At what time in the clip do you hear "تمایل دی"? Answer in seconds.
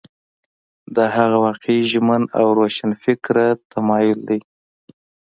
3.71-4.39